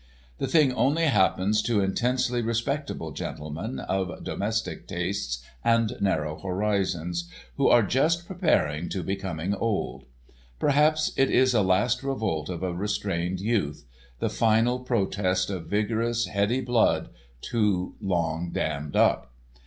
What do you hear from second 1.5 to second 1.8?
to